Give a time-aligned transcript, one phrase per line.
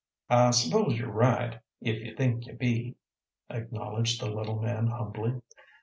[0.31, 2.95] "I s'pose you're right, if you think you be,"
[3.51, 5.39] acknowledged the little man humbly.